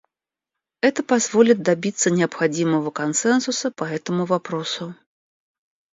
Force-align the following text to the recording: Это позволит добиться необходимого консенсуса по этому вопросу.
Это 0.81 1.03
позволит 1.03 1.61
добиться 1.61 2.09
необходимого 2.09 2.89
консенсуса 2.89 3.69
по 3.69 3.83
этому 3.83 4.25
вопросу. 4.25 4.95